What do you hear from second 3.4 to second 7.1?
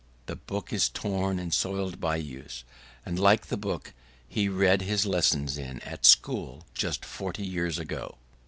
the book he read his lessons in, at school, just